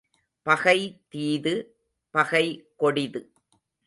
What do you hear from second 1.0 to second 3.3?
தீது, பகை கொடிது.